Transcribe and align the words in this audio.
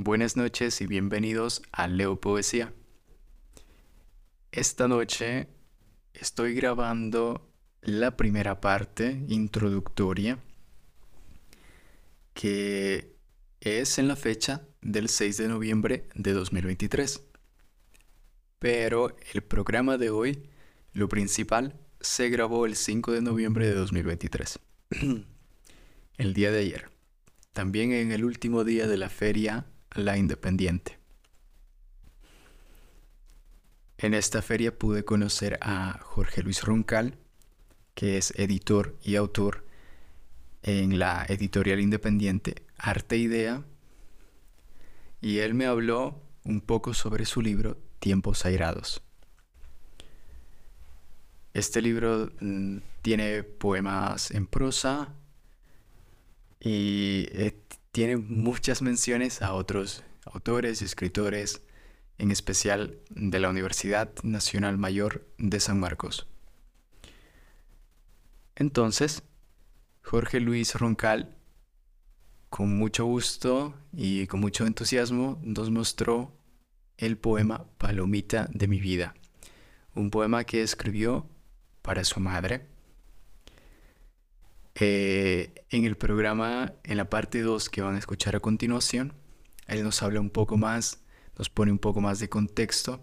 Buenas 0.00 0.36
noches 0.36 0.80
y 0.80 0.86
bienvenidos 0.86 1.60
a 1.72 1.88
Leo 1.88 2.20
Poesía. 2.20 2.72
Esta 4.52 4.86
noche 4.86 5.48
estoy 6.14 6.54
grabando 6.54 7.50
la 7.82 8.16
primera 8.16 8.60
parte 8.60 9.24
introductoria 9.26 10.38
que 12.32 13.16
es 13.60 13.98
en 13.98 14.06
la 14.06 14.14
fecha 14.14 14.68
del 14.82 15.08
6 15.08 15.36
de 15.36 15.48
noviembre 15.48 16.08
de 16.14 16.32
2023. 16.32 17.20
Pero 18.60 19.16
el 19.34 19.42
programa 19.42 19.98
de 19.98 20.10
hoy, 20.10 20.48
lo 20.92 21.08
principal, 21.08 21.74
se 22.00 22.28
grabó 22.28 22.66
el 22.66 22.76
5 22.76 23.10
de 23.10 23.20
noviembre 23.20 23.66
de 23.66 23.74
2023. 23.74 24.60
el 26.18 26.34
día 26.34 26.52
de 26.52 26.60
ayer. 26.60 26.88
También 27.52 27.90
en 27.90 28.12
el 28.12 28.24
último 28.24 28.62
día 28.62 28.86
de 28.86 28.96
la 28.96 29.08
feria 29.08 29.66
La 29.94 30.16
Independiente. 30.16 30.98
En 33.98 34.14
esta 34.14 34.42
feria 34.42 34.78
pude 34.78 35.04
conocer 35.04 35.58
a 35.60 35.98
Jorge 36.02 36.42
Luis 36.42 36.62
Roncal, 36.62 37.18
que 37.94 38.16
es 38.16 38.32
editor 38.36 38.96
y 39.02 39.16
autor 39.16 39.66
en 40.62 40.98
la 40.98 41.24
editorial 41.28 41.80
independiente 41.80 42.62
Arte 42.76 43.16
Idea, 43.16 43.64
y 45.20 45.38
él 45.38 45.54
me 45.54 45.66
habló 45.66 46.22
un 46.44 46.60
poco 46.60 46.94
sobre 46.94 47.24
su 47.24 47.42
libro 47.42 47.76
Tiempos 47.98 48.44
Airados. 48.44 49.02
Este 51.54 51.82
libro 51.82 52.30
mm, 52.40 52.78
tiene 53.02 53.42
poemas 53.42 54.30
en 54.30 54.46
prosa 54.46 55.12
y 56.60 57.26
eh, 57.32 57.60
tiene 57.92 58.16
muchas 58.16 58.82
menciones 58.82 59.42
a 59.42 59.54
otros 59.54 60.04
autores 60.24 60.82
y 60.82 60.84
escritores, 60.84 61.62
en 62.18 62.30
especial 62.30 62.98
de 63.10 63.38
la 63.38 63.48
Universidad 63.48 64.12
Nacional 64.22 64.78
Mayor 64.78 65.26
de 65.38 65.60
San 65.60 65.80
Marcos. 65.80 66.26
Entonces, 68.56 69.22
Jorge 70.02 70.40
Luis 70.40 70.74
Roncal, 70.74 71.36
con 72.50 72.76
mucho 72.76 73.04
gusto 73.04 73.74
y 73.92 74.26
con 74.26 74.40
mucho 74.40 74.66
entusiasmo, 74.66 75.38
nos 75.42 75.70
mostró 75.70 76.32
el 76.96 77.16
poema 77.16 77.66
Palomita 77.78 78.48
de 78.52 78.66
mi 78.66 78.80
vida, 78.80 79.14
un 79.94 80.10
poema 80.10 80.44
que 80.44 80.62
escribió 80.62 81.28
para 81.82 82.04
su 82.04 82.20
madre. 82.20 82.66
Eh, 84.80 85.64
en 85.70 85.84
el 85.84 85.96
programa, 85.96 86.72
en 86.84 86.98
la 86.98 87.10
parte 87.10 87.42
2 87.42 87.68
que 87.68 87.82
van 87.82 87.96
a 87.96 87.98
escuchar 87.98 88.36
a 88.36 88.40
continuación, 88.40 89.12
él 89.66 89.82
nos 89.82 90.02
habla 90.02 90.20
un 90.20 90.30
poco 90.30 90.56
más, 90.56 91.02
nos 91.36 91.50
pone 91.50 91.72
un 91.72 91.78
poco 91.78 92.00
más 92.00 92.20
de 92.20 92.28
contexto 92.28 93.00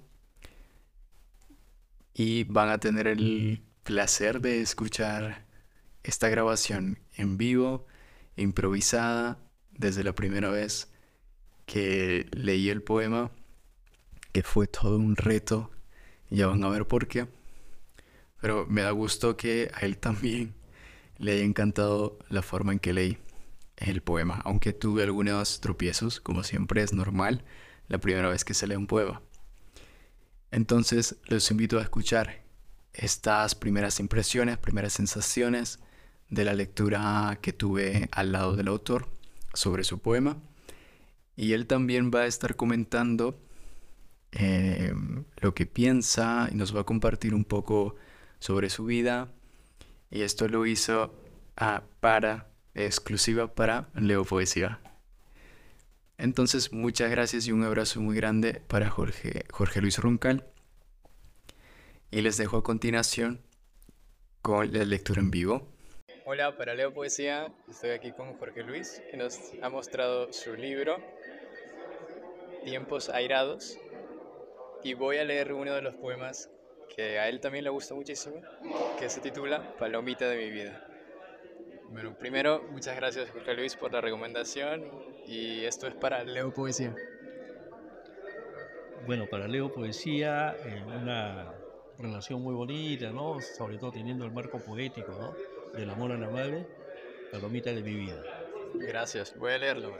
y 2.13 2.45
van 2.45 2.69
a 2.69 2.77
tener 2.79 3.07
el 3.07 3.61
placer 3.83 4.39
de 4.39 4.61
escuchar 4.61 5.45
esta 6.03 6.29
grabación 6.29 6.99
en 7.17 7.37
vivo, 7.37 7.85
improvisada, 8.37 9.37
desde 9.71 10.05
la 10.05 10.15
primera 10.15 10.49
vez 10.49 10.89
que 11.65 12.27
leí 12.31 12.69
el 12.69 12.83
poema, 12.83 13.31
que 14.31 14.43
fue 14.43 14.67
todo 14.67 14.97
un 14.97 15.17
reto, 15.17 15.71
ya 16.29 16.47
van 16.47 16.63
a 16.63 16.69
ver 16.69 16.87
por 16.87 17.07
qué. 17.07 17.27
Pero 18.39 18.65
me 18.65 18.81
da 18.81 18.91
gusto 18.91 19.35
que 19.35 19.69
a 19.73 19.81
él 19.81 19.97
también 19.97 20.53
le 21.17 21.33
haya 21.33 21.43
encantado 21.43 22.19
la 22.29 22.41
forma 22.41 22.73
en 22.73 22.79
que 22.79 22.93
leí 22.93 23.17
el 23.77 24.01
poema, 24.01 24.41
aunque 24.45 24.73
tuve 24.73 25.03
algunos 25.03 25.59
tropiezos, 25.59 26.19
como 26.19 26.43
siempre 26.43 26.81
es 26.81 26.93
normal 26.93 27.43
la 27.87 27.97
primera 27.97 28.29
vez 28.29 28.43
que 28.43 28.53
se 28.53 28.67
lee 28.67 28.75
un 28.75 28.87
poema. 28.87 29.21
Entonces 30.51 31.17
les 31.27 31.49
invito 31.51 31.79
a 31.79 31.81
escuchar 31.81 32.43
estas 32.93 33.55
primeras 33.55 33.99
impresiones, 33.99 34.57
primeras 34.57 34.93
sensaciones 34.93 35.79
de 36.29 36.45
la 36.45 36.53
lectura 36.53 37.37
que 37.41 37.53
tuve 37.53 38.09
al 38.11 38.31
lado 38.31 38.55
del 38.55 38.69
autor 38.69 39.07
sobre 39.53 39.83
su 39.83 39.99
poema. 39.99 40.37
Y 41.35 41.53
él 41.53 41.67
también 41.67 42.11
va 42.13 42.21
a 42.21 42.25
estar 42.25 42.55
comentando 42.55 43.37
eh, 44.31 44.93
lo 45.37 45.53
que 45.53 45.65
piensa 45.65 46.49
y 46.51 46.55
nos 46.55 46.75
va 46.75 46.81
a 46.81 46.85
compartir 46.85 47.33
un 47.33 47.43
poco 47.43 47.95
sobre 48.39 48.69
su 48.69 48.85
vida. 48.85 49.33
Y 50.15 50.21
esto 50.21 50.47
lo 50.47 50.65
hizo 50.65 51.13
ah, 51.57 51.83
para, 51.99 52.47
exclusiva 52.73 53.53
para 53.53 53.89
Leo 53.95 54.23
Poesía. 54.23 54.79
Entonces, 56.17 56.71
muchas 56.71 57.11
gracias 57.11 57.47
y 57.47 57.51
un 57.51 57.65
abrazo 57.65 57.99
muy 57.99 58.15
grande 58.15 58.61
para 58.65 58.89
Jorge, 58.89 59.43
Jorge 59.51 59.81
Luis 59.81 59.97
Runcal. 59.99 60.45
Y 62.11 62.21
les 62.21 62.37
dejo 62.37 62.55
a 62.55 62.63
continuación 62.63 63.41
con 64.41 64.71
la 64.71 64.85
lectura 64.85 65.19
en 65.19 65.31
vivo. 65.31 65.67
Hola, 66.23 66.55
para 66.55 66.75
Leo 66.75 66.93
Poesía, 66.93 67.53
estoy 67.69 67.89
aquí 67.89 68.13
con 68.13 68.37
Jorge 68.37 68.63
Luis, 68.63 69.01
que 69.11 69.17
nos 69.17 69.37
ha 69.61 69.67
mostrado 69.67 70.31
su 70.31 70.55
libro, 70.55 70.95
Tiempos 72.63 73.09
Airados, 73.09 73.77
y 74.81 74.93
voy 74.93 75.17
a 75.17 75.25
leer 75.25 75.51
uno 75.51 75.73
de 75.73 75.81
los 75.81 75.95
poemas 75.95 76.49
que 76.93 77.19
a 77.19 77.29
él 77.29 77.39
también 77.39 77.63
le 77.63 77.69
gusta 77.69 77.93
muchísimo, 77.93 78.41
que 78.99 79.09
se 79.09 79.21
titula 79.21 79.75
Palomita 79.77 80.27
de 80.29 80.37
mi 80.37 80.49
vida. 80.49 80.87
Bueno, 81.89 82.17
primero, 82.17 82.63
muchas 82.71 82.95
gracias 82.95 83.29
Jorge 83.29 83.53
Luis 83.53 83.75
por 83.75 83.93
la 83.93 84.01
recomendación 84.01 84.91
y 85.27 85.63
esto 85.65 85.87
es 85.87 85.95
para 85.95 86.23
Leo 86.23 86.53
Poesía. 86.53 86.95
Bueno, 89.05 89.27
para 89.29 89.47
Leo 89.47 89.71
Poesía, 89.71 90.55
eh, 90.65 90.83
una 90.85 91.53
relación 91.99 92.41
muy 92.41 92.55
bonita, 92.55 93.11
¿no? 93.11 93.39
Sobre 93.39 93.77
todo 93.77 93.91
teniendo 93.91 94.25
el 94.25 94.31
marco 94.31 94.59
poético, 94.59 95.11
¿no? 95.11 95.77
Del 95.77 95.89
amor 95.89 96.11
a 96.11 96.17
la 96.17 96.29
madre, 96.29 96.65
palomita 97.31 97.71
de 97.71 97.81
mi 97.81 97.93
vida. 97.93 98.21
Gracias, 98.73 99.37
voy 99.37 99.53
a 99.53 99.57
leerlo. 99.57 99.97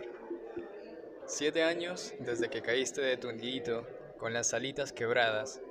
Siete 1.28 1.64
años 1.64 2.14
desde 2.20 2.50
que 2.50 2.62
caíste 2.62 3.02
de 3.02 3.18
tu 3.18 3.32
nidito 3.32 3.88
con 4.18 4.34
las 4.34 4.54
alitas 4.54 4.92
quebradas 4.92 5.62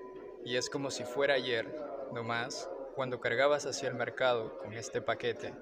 y 0.45 0.57
es 0.57 0.69
como 0.69 0.91
si 0.91 1.05
fuera 1.05 1.35
ayer, 1.35 1.67
no 2.13 2.23
más, 2.23 2.69
cuando 2.95 3.21
cargabas 3.21 3.67
hacia 3.67 3.89
el 3.89 3.95
mercado 3.95 4.59
con 4.59 4.75
este 4.75 5.01
paquete, 5.01 5.55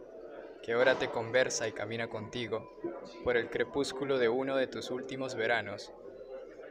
que 0.62 0.72
ahora 0.72 0.97
te 0.97 1.10
conversa 1.10 1.66
y 1.69 1.72
camina 1.72 2.09
contigo 2.09 2.78
por 3.25 3.37
el 3.37 3.48
crepúsculo 3.48 4.19
de 4.19 4.28
uno 4.28 4.56
de 4.56 4.66
tus 4.66 4.91
últimos 4.91 5.34
veranos. 5.34 5.92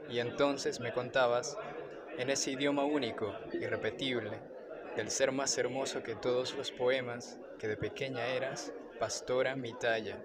Y 0.10 0.20
entonces 0.20 0.80
me 0.80 0.94
contabas, 0.94 1.58
en 2.18 2.30
ese 2.30 2.52
idioma 2.52 2.84
único, 2.84 3.34
irrepetible, 3.54 4.40
del 4.96 5.10
ser 5.10 5.32
más 5.32 5.58
hermoso 5.58 6.04
que 6.04 6.16
todos 6.16 6.56
los 6.56 6.72
poemas 6.72 7.40
que 7.60 7.68
de 7.68 7.78
pequeña 7.78 8.28
eras, 8.28 8.74
pastora 9.00 9.56
mi 9.56 9.74
talla, 9.74 10.22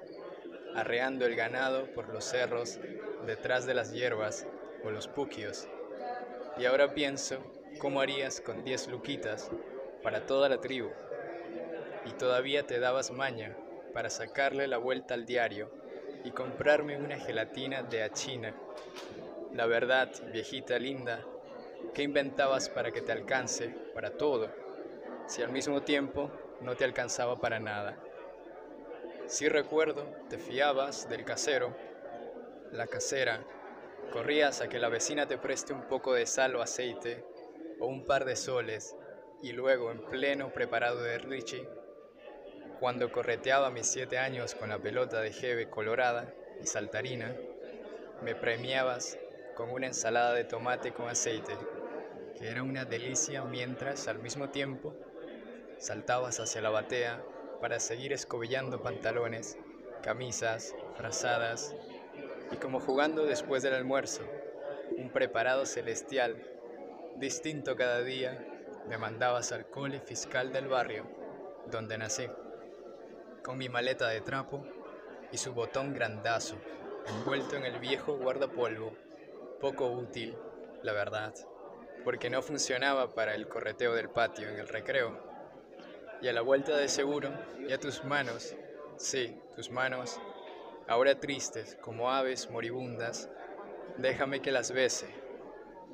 arreando 0.74 1.24
el 1.24 1.36
ganado 1.36 1.86
por 1.94 2.08
los 2.08 2.24
cerros, 2.24 2.80
detrás 3.26 3.64
de 3.64 3.74
las 3.74 3.92
hierbas 3.92 4.46
o 4.84 4.90
los 4.90 5.08
puquios. 5.08 5.68
Y 6.58 6.64
ahora 6.64 6.94
pienso 6.94 7.38
¿Cómo 7.78 8.00
harías 8.00 8.40
con 8.40 8.64
10 8.64 8.88
luquitas 8.88 9.50
para 10.02 10.24
toda 10.26 10.48
la 10.48 10.60
tribu? 10.60 10.90
Y 12.04 12.12
todavía 12.14 12.66
te 12.66 12.78
dabas 12.78 13.10
maña 13.10 13.58
para 13.92 14.08
sacarle 14.08 14.66
la 14.66 14.78
vuelta 14.78 15.14
al 15.14 15.26
diario 15.26 15.70
y 16.22 16.32
comprarme 16.32 16.96
una 16.96 17.18
gelatina 17.18 17.82
de 17.82 18.02
achina. 18.02 18.56
La 19.52 19.66
verdad, 19.66 20.10
viejita 20.32 20.78
linda, 20.78 21.28
¿qué 21.94 22.02
inventabas 22.02 22.68
para 22.70 22.92
que 22.92 23.02
te 23.02 23.12
alcance 23.12 23.76
para 23.94 24.10
todo, 24.16 24.50
si 25.26 25.42
al 25.42 25.50
mismo 25.50 25.82
tiempo 25.82 26.32
no 26.60 26.76
te 26.76 26.84
alcanzaba 26.84 27.36
para 27.40 27.60
nada? 27.60 28.02
Si 29.26 29.48
recuerdo, 29.48 30.16
te 30.28 30.38
fiabas 30.38 31.08
del 31.08 31.24
casero, 31.24 31.76
la 32.70 32.86
casera, 32.86 33.46
corrías 34.10 34.60
a 34.60 34.68
que 34.68 34.78
la 34.78 34.88
vecina 34.88 35.26
te 35.26 35.38
preste 35.38 35.72
un 35.72 35.86
poco 35.86 36.14
de 36.14 36.26
sal 36.26 36.54
o 36.56 36.62
aceite 36.62 37.24
o 37.78 37.86
un 37.86 38.06
par 38.06 38.24
de 38.24 38.36
soles, 38.36 38.94
y 39.42 39.52
luego 39.52 39.90
en 39.90 40.00
pleno 40.00 40.52
preparado 40.52 41.02
de 41.02 41.18
Richie, 41.18 41.68
cuando 42.80 43.10
correteaba 43.10 43.70
mis 43.70 43.86
siete 43.86 44.18
años 44.18 44.54
con 44.54 44.68
la 44.68 44.78
pelota 44.78 45.20
de 45.20 45.32
jeve 45.32 45.68
colorada 45.68 46.32
y 46.62 46.66
saltarina, 46.66 47.34
me 48.22 48.34
premiabas 48.34 49.18
con 49.54 49.70
una 49.70 49.86
ensalada 49.86 50.34
de 50.34 50.44
tomate 50.44 50.92
con 50.92 51.08
aceite, 51.08 51.56
que 52.38 52.48
era 52.48 52.62
una 52.62 52.84
delicia 52.84 53.44
mientras 53.44 54.08
al 54.08 54.18
mismo 54.18 54.50
tiempo 54.50 54.94
saltabas 55.78 56.40
hacia 56.40 56.60
la 56.60 56.70
batea 56.70 57.22
para 57.60 57.80
seguir 57.80 58.12
escobillando 58.12 58.82
pantalones, 58.82 59.56
camisas, 60.02 60.74
frazadas 60.96 61.74
y 62.52 62.56
como 62.56 62.80
jugando 62.80 63.24
después 63.24 63.62
del 63.62 63.74
almuerzo, 63.74 64.22
un 64.96 65.10
preparado 65.10 65.66
celestial 65.66 66.36
distinto 67.18 67.76
cada 67.76 68.02
día, 68.02 68.46
me 68.88 68.98
mandabas 68.98 69.50
al 69.52 69.70
cole 69.70 70.00
fiscal 70.00 70.52
del 70.52 70.68
barrio, 70.68 71.06
donde 71.70 71.96
nací, 71.96 72.26
con 73.42 73.56
mi 73.56 73.68
maleta 73.68 74.08
de 74.08 74.20
trapo 74.20 74.66
y 75.32 75.38
su 75.38 75.54
botón 75.54 75.94
grandazo, 75.94 76.56
envuelto 77.06 77.56
en 77.56 77.64
el 77.64 77.78
viejo 77.78 78.18
guardapolvo, 78.18 78.92
poco 79.60 79.86
útil, 79.86 80.36
la 80.82 80.92
verdad, 80.92 81.34
porque 82.04 82.28
no 82.28 82.42
funcionaba 82.42 83.14
para 83.14 83.34
el 83.34 83.48
correteo 83.48 83.94
del 83.94 84.10
patio 84.10 84.48
en 84.48 84.58
el 84.58 84.68
recreo. 84.68 85.18
Y 86.20 86.28
a 86.28 86.34
la 86.34 86.42
vuelta 86.42 86.76
de 86.76 86.88
seguro, 86.88 87.30
ya 87.66 87.78
tus 87.78 88.04
manos, 88.04 88.54
sí, 88.98 89.40
tus 89.54 89.70
manos, 89.70 90.20
ahora 90.86 91.18
tristes 91.18 91.78
como 91.80 92.10
aves 92.10 92.50
moribundas, 92.50 93.30
déjame 93.96 94.40
que 94.42 94.52
las 94.52 94.70
bese. 94.70 95.08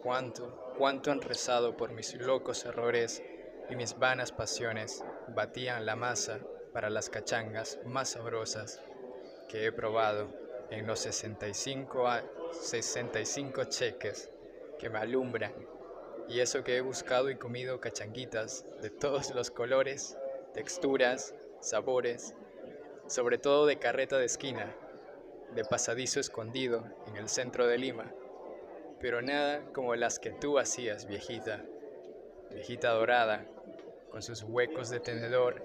Cuánto, 0.02 0.62
cuánto 0.76 1.10
han 1.10 1.20
rezado 1.20 1.76
por 1.76 1.92
mis 1.92 2.14
locos 2.14 2.64
errores 2.64 3.22
y 3.70 3.76
mis 3.76 3.98
vanas 3.98 4.32
pasiones 4.32 5.04
batían 5.28 5.86
la 5.86 5.96
masa 5.96 6.40
para 6.72 6.90
las 6.90 7.10
cachangas 7.10 7.78
más 7.84 8.10
sabrosas 8.10 8.80
que 9.48 9.66
he 9.66 9.72
probado 9.72 10.28
en 10.70 10.86
los 10.86 11.00
65, 11.00 12.06
65 12.52 13.64
cheques 13.64 14.30
que 14.78 14.88
me 14.88 14.98
alumbran. 14.98 15.52
Y 16.28 16.40
eso 16.40 16.64
que 16.64 16.76
he 16.76 16.80
buscado 16.80 17.30
y 17.30 17.36
comido 17.36 17.80
cachanguitas 17.80 18.64
de 18.80 18.90
todos 18.90 19.34
los 19.34 19.50
colores, 19.50 20.16
texturas, 20.54 21.34
sabores, 21.60 22.34
sobre 23.06 23.36
todo 23.38 23.66
de 23.66 23.78
carreta 23.78 24.19
de 24.19 24.26
esquina, 24.26 24.74
de 25.54 25.64
pasadizo 25.64 26.20
escondido 26.20 26.84
en 27.06 27.16
el 27.16 27.28
centro 27.28 27.66
de 27.66 27.76
Lima, 27.76 28.12
pero 29.02 29.20
nada 29.20 29.60
como 29.75 29.96
las 29.96 30.20
que 30.20 30.31
tú 30.31 30.60
hacías, 30.60 31.06
viejita, 31.06 31.64
viejita 32.52 32.90
dorada, 32.90 33.44
con 34.10 34.22
sus 34.22 34.44
huecos 34.44 34.90
de 34.90 35.00
tenedor, 35.00 35.60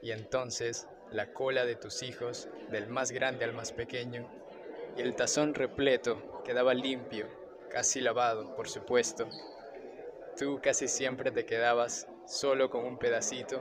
y 0.00 0.12
entonces 0.12 0.86
la 1.10 1.32
cola 1.32 1.66
de 1.66 1.74
tus 1.74 2.04
hijos, 2.04 2.48
del 2.70 2.86
más 2.86 3.10
grande 3.10 3.44
al 3.44 3.52
más 3.52 3.72
pequeño, 3.72 4.30
y 4.96 5.00
el 5.00 5.16
tazón 5.16 5.54
repleto 5.54 6.42
quedaba 6.44 6.72
limpio, 6.72 7.26
casi 7.68 8.00
lavado, 8.00 8.54
por 8.54 8.68
supuesto. 8.68 9.28
Tú 10.38 10.60
casi 10.62 10.86
siempre 10.86 11.32
te 11.32 11.44
quedabas 11.44 12.06
solo 12.26 12.70
con 12.70 12.84
un 12.84 12.96
pedacito 12.96 13.60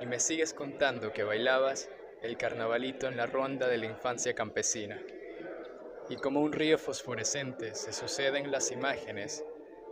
y 0.00 0.06
me 0.06 0.18
sigues 0.18 0.54
contando 0.54 1.12
que 1.12 1.22
bailabas 1.22 1.90
el 2.22 2.38
carnavalito 2.38 3.08
en 3.08 3.18
la 3.18 3.26
ronda 3.26 3.68
de 3.68 3.76
la 3.76 3.86
infancia 3.86 4.34
campesina. 4.34 4.98
Y 6.12 6.16
como 6.16 6.42
un 6.42 6.52
río 6.52 6.76
fosforescente 6.76 7.74
se 7.74 7.90
suceden 7.90 8.50
las 8.50 8.70
imágenes, 8.70 9.42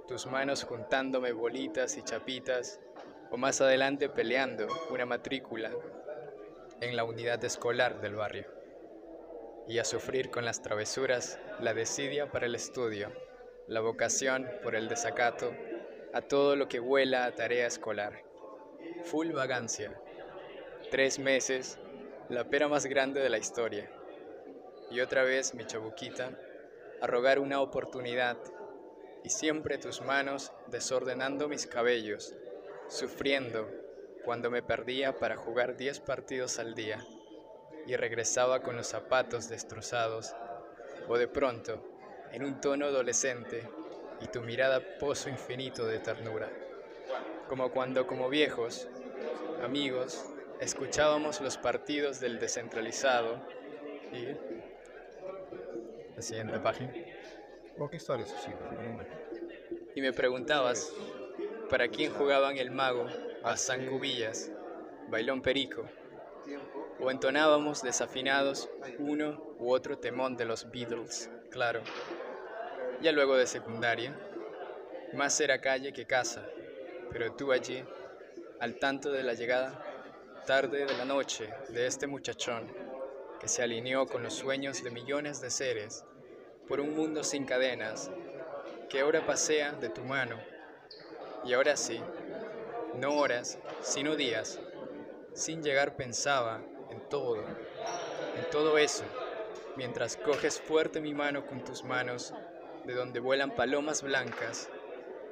tus 0.06 0.26
manos 0.26 0.64
juntándome 0.64 1.32
bolitas 1.32 1.96
y 1.96 2.02
chapitas, 2.02 2.78
o 3.30 3.38
más 3.38 3.62
adelante 3.62 4.10
peleando 4.10 4.66
una 4.90 5.06
matrícula 5.06 5.72
en 6.82 6.94
la 6.94 7.04
unidad 7.04 7.42
escolar 7.42 8.02
del 8.02 8.16
barrio. 8.16 8.44
Y 9.66 9.78
a 9.78 9.84
sufrir 9.86 10.30
con 10.30 10.44
las 10.44 10.60
travesuras 10.60 11.38
la 11.58 11.72
desidia 11.72 12.30
para 12.30 12.44
el 12.44 12.54
estudio, 12.54 13.10
la 13.66 13.80
vocación 13.80 14.46
por 14.62 14.76
el 14.76 14.88
desacato, 14.88 15.54
a 16.12 16.20
todo 16.20 16.54
lo 16.54 16.68
que 16.68 16.80
huela 16.80 17.24
a 17.24 17.34
tarea 17.34 17.66
escolar. 17.66 18.22
Full 19.04 19.32
vagancia. 19.32 19.98
Tres 20.90 21.18
meses 21.18 21.78
la 22.28 22.44
pera 22.44 22.68
más 22.68 22.84
grande 22.84 23.22
de 23.22 23.30
la 23.30 23.38
historia. 23.38 23.90
Y 24.90 25.00
otra 25.00 25.22
vez 25.22 25.54
mi 25.54 25.64
chabuquita, 25.64 26.32
a 27.00 27.06
rogar 27.06 27.38
una 27.38 27.60
oportunidad, 27.60 28.36
y 29.22 29.30
siempre 29.30 29.78
tus 29.78 30.00
manos 30.00 30.52
desordenando 30.66 31.48
mis 31.48 31.66
cabellos, 31.66 32.34
sufriendo 32.88 33.70
cuando 34.24 34.50
me 34.50 34.62
perdía 34.62 35.16
para 35.16 35.36
jugar 35.36 35.76
diez 35.76 36.00
partidos 36.00 36.58
al 36.58 36.74
día 36.74 37.06
y 37.86 37.96
regresaba 37.96 38.62
con 38.62 38.76
los 38.76 38.88
zapatos 38.88 39.48
destrozados, 39.48 40.34
o 41.08 41.16
de 41.16 41.28
pronto, 41.28 41.82
en 42.32 42.44
un 42.44 42.60
tono 42.60 42.86
adolescente, 42.86 43.68
y 44.20 44.26
tu 44.26 44.42
mirada 44.42 44.80
pozo 44.98 45.30
infinito 45.30 45.86
de 45.86 45.98
ternura, 45.98 46.50
como 47.48 47.70
cuando 47.70 48.06
como 48.06 48.28
viejos, 48.28 48.86
amigos, 49.62 50.26
escuchábamos 50.60 51.40
los 51.40 51.56
partidos 51.56 52.20
del 52.20 52.38
descentralizado 52.38 53.40
y... 54.12 54.69
La 56.20 56.26
siguiente 56.26 56.58
página. 56.58 56.92
¿Qué 56.92 57.96
historias 57.96 58.30
así? 58.30 58.50
Y 59.94 60.02
me 60.02 60.12
preguntabas, 60.12 60.92
¿para 61.70 61.88
quién 61.88 62.12
jugaban 62.12 62.58
el 62.58 62.70
mago, 62.70 63.06
a 63.42 63.56
San 63.56 63.86
Cubillas, 63.86 64.52
Bailón 65.08 65.40
Perico? 65.40 65.86
O 67.00 67.10
entonábamos 67.10 67.82
desafinados 67.82 68.68
uno 68.98 69.56
u 69.58 69.72
otro 69.72 69.96
temón 69.96 70.36
de 70.36 70.44
los 70.44 70.70
Beatles, 70.70 71.30
claro. 71.50 71.80
Ya 73.00 73.12
luego 73.12 73.34
de 73.38 73.46
secundaria, 73.46 74.14
más 75.14 75.40
era 75.40 75.62
calle 75.62 75.94
que 75.94 76.04
casa, 76.04 76.46
pero 77.10 77.32
tú 77.32 77.50
allí, 77.50 77.82
al 78.58 78.74
tanto 78.74 79.10
de 79.10 79.22
la 79.22 79.32
llegada 79.32 79.82
tarde 80.44 80.84
de 80.84 80.98
la 80.98 81.06
noche 81.06 81.48
de 81.70 81.86
este 81.86 82.06
muchachón 82.06 82.70
que 83.40 83.48
se 83.48 83.62
alineó 83.62 84.04
con 84.04 84.22
los 84.22 84.34
sueños 84.34 84.84
de 84.84 84.90
millones 84.90 85.40
de 85.40 85.48
seres 85.48 86.04
por 86.70 86.80
un 86.80 86.96
mundo 86.96 87.22
sin 87.22 87.44
cadenas 87.44 88.10
que 88.88 89.00
ahora 89.00 89.26
pasea 89.26 89.72
de 89.72 89.90
tu 89.90 90.02
mano 90.04 90.36
y 91.44 91.52
ahora 91.52 91.76
sí, 91.76 92.00
no 92.94 93.18
horas, 93.18 93.58
sino 93.82 94.16
días, 94.16 94.58
sin 95.34 95.62
llegar 95.62 95.96
pensaba 95.96 96.62
en 96.90 97.00
todo, 97.10 97.36
en 97.38 98.50
todo 98.50 98.78
eso, 98.78 99.04
mientras 99.76 100.16
coges 100.16 100.58
fuerte 100.58 101.02
mi 101.02 101.12
mano 101.12 101.46
con 101.46 101.62
tus 101.62 101.84
manos 101.84 102.32
de 102.86 102.94
donde 102.94 103.20
vuelan 103.20 103.54
palomas 103.54 104.02
blancas, 104.02 104.70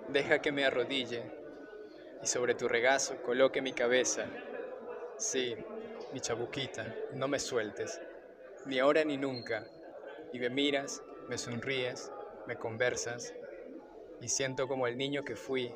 deja 0.08 0.42
que 0.42 0.52
me 0.52 0.66
arrodille 0.66 1.22
y 2.22 2.26
sobre 2.26 2.54
tu 2.54 2.68
regazo 2.68 3.16
coloque 3.22 3.62
mi 3.62 3.72
cabeza 3.72 4.26
Sí, 5.18 5.56
mi 6.12 6.20
chabuquita, 6.20 6.94
no 7.14 7.26
me 7.26 7.40
sueltes, 7.40 8.00
ni 8.66 8.78
ahora 8.78 9.02
ni 9.02 9.16
nunca. 9.16 9.66
Y 10.32 10.38
me 10.38 10.48
miras, 10.48 11.02
me 11.28 11.38
sonríes, 11.38 12.10
me 12.46 12.56
conversas, 12.56 13.34
y 14.20 14.28
siento 14.28 14.66
como 14.66 14.86
el 14.86 14.96
niño 14.96 15.24
que 15.24 15.36
fui, 15.36 15.72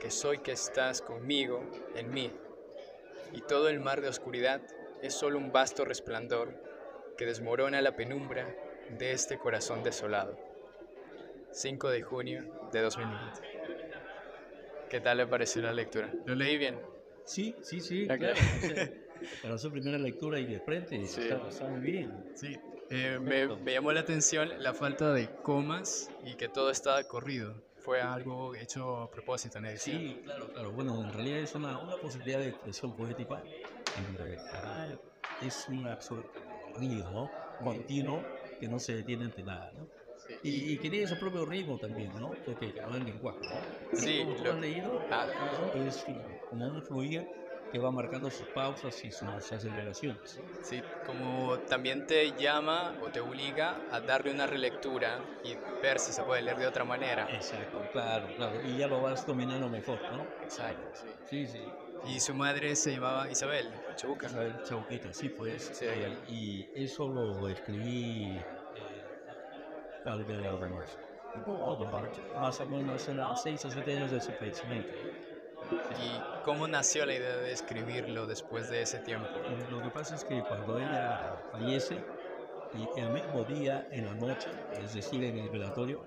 que 0.00 0.10
soy 0.10 0.38
que 0.38 0.52
estás 0.52 1.00
conmigo, 1.00 1.64
en 1.94 2.10
mí. 2.10 2.32
Y 3.32 3.42
todo 3.42 3.68
el 3.68 3.80
mar 3.80 4.00
de 4.00 4.08
oscuridad 4.08 4.60
es 5.02 5.14
solo 5.14 5.38
un 5.38 5.52
vasto 5.52 5.84
resplandor 5.84 6.52
que 7.16 7.26
desmorona 7.26 7.80
la 7.80 7.94
penumbra 7.94 8.54
de 8.88 9.12
este 9.12 9.38
corazón 9.38 9.82
desolado. 9.82 10.36
5 11.52 11.90
de 11.90 12.02
junio 12.02 12.44
de 12.72 12.80
2020. 12.80 13.40
¿Qué 14.88 15.00
tal 15.00 15.18
le 15.18 15.26
pareció 15.26 15.62
la 15.62 15.72
lectura? 15.72 16.12
¿Lo 16.24 16.34
leí 16.34 16.58
bien? 16.58 16.80
Sí, 17.24 17.54
sí, 17.62 17.80
sí, 17.80 18.06
claro. 18.06 18.34
claro. 18.34 18.40
o 18.56 18.60
sea, 18.60 18.90
para 19.42 19.58
su 19.58 19.70
primera 19.70 19.98
lectura 19.98 20.40
y 20.40 20.46
de 20.46 20.60
frente 20.60 21.06
Sí. 21.06 21.20
está, 21.22 21.48
está 21.48 21.68
muy 21.68 21.80
bien. 21.80 22.24
Sí, 22.34 22.58
eh, 22.90 23.18
me, 23.20 23.46
me 23.58 23.72
llamó 23.72 23.92
la 23.92 24.00
atención 24.00 24.50
la 24.58 24.74
falta 24.74 25.12
de 25.12 25.28
comas 25.42 26.08
y 26.22 26.34
que 26.36 26.48
todo 26.48 26.70
estaba 26.70 27.02
corrido. 27.04 27.54
Fue 27.78 28.00
algo 28.02 28.54
hecho 28.54 28.98
a 28.98 29.10
propósito, 29.10 29.60
¿no? 29.60 29.68
Sí, 29.78 30.20
claro, 30.22 30.52
claro. 30.52 30.72
Bueno, 30.72 31.02
en 31.02 31.12
realidad 31.12 31.38
es 31.38 31.54
una, 31.54 31.78
una 31.78 31.96
posibilidad 31.98 32.40
de 32.40 32.48
expresión 32.48 32.94
poética. 32.94 33.42
en 33.96 34.16
realidad 34.16 34.98
Es 35.40 35.66
un 35.68 35.86
río, 36.74 37.10
¿no? 37.10 37.30
Continuo 37.56 38.22
que 38.58 38.68
no 38.68 38.78
se 38.78 38.94
detiene 38.96 39.24
ante 39.24 39.42
nada, 39.42 39.72
¿no? 39.72 39.88
Y, 40.42 40.74
y 40.74 40.78
que 40.78 40.90
tiene 40.90 41.06
su 41.06 41.16
propio 41.18 41.44
ritmo 41.46 41.78
también, 41.78 42.12
¿no? 42.18 42.38
Porque 42.44 42.74
no 42.86 42.96
es 42.96 43.02
lenguaje, 43.02 43.44
¿no? 43.46 44.04
Sí, 44.04 44.18
Como 44.18 44.36
tú 44.36 44.44
lo- 44.44 44.52
has 44.52 44.60
leído, 44.60 45.00
Ah. 45.10 45.26
es 45.74 46.04
como 46.48 46.66
un 46.66 46.82
fluir 46.82 47.26
que 47.70 47.78
va 47.78 47.90
marcando 47.90 48.30
sus 48.30 48.48
pausas 48.48 49.04
y 49.04 49.10
sus 49.10 49.28
aceleraciones. 49.52 50.40
Sí, 50.62 50.82
como 51.04 51.58
también 51.68 52.06
te 52.06 52.32
llama 52.32 52.96
o 53.00 53.10
te 53.10 53.20
obliga 53.20 53.84
a 53.88 54.00
darle 54.00 54.32
una 54.32 54.46
relectura 54.46 55.20
y 55.42 55.54
ver 55.80 55.98
si 55.98 56.12
se 56.12 56.22
puede 56.22 56.42
leer 56.42 56.58
de 56.58 56.66
otra 56.66 56.84
manera. 56.84 57.26
Exacto, 57.30 57.88
claro, 57.92 58.28
claro. 58.34 58.60
Y 58.62 58.76
ya 58.78 58.88
lo 58.88 59.00
vas 59.02 59.24
dominando 59.24 59.68
mejor, 59.68 60.00
¿no? 60.12 60.26
Exacto, 60.42 60.88
sí. 60.94 61.14
Sí, 61.28 61.46
sí. 61.46 61.72
Y 62.06 62.20
su 62.20 62.34
madre 62.34 62.74
se 62.76 62.92
llamaba 62.92 63.30
Isabel 63.30 63.72
Chabuca. 63.96 64.26
Isabel 64.26 64.60
Chauquita, 64.64 65.12
sí, 65.12 65.28
pues. 65.28 65.70
Sí. 65.72 65.86
y 66.28 66.66
eso 66.84 67.08
lo 67.08 67.48
escribí 67.48 68.38
eh, 68.74 69.04
tal 70.02 70.24
vez 70.24 70.40
más 72.34 72.60
o 72.60 72.66
menos 72.66 73.08
en 73.08 73.16
los 73.18 73.42
6 73.42 73.64
o 73.64 73.70
7 73.70 73.96
años 73.96 74.10
de 74.10 74.20
su 74.20 74.32
fallecimiento. 74.32 74.94
¿Y 75.70 76.42
cómo 76.44 76.66
nació 76.66 77.06
la 77.06 77.14
idea 77.14 77.36
de 77.36 77.52
escribirlo 77.52 78.26
después 78.26 78.70
de 78.70 78.82
ese 78.82 78.98
tiempo? 79.00 79.28
Lo 79.70 79.82
que 79.82 79.90
pasa 79.90 80.14
es 80.16 80.24
que 80.24 80.42
cuando 80.42 80.78
ella 80.78 81.42
fallece, 81.50 82.04
y 82.74 83.00
el 83.00 83.10
mismo 83.10 83.44
día, 83.44 83.86
en 83.90 84.06
la 84.06 84.14
noche, 84.14 84.50
es 84.72 84.94
decir, 84.94 85.22
en 85.24 85.38
el 85.38 85.48
velatorio, 85.50 86.04